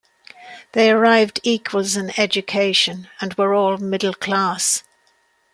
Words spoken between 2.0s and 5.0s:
education and were all middle class.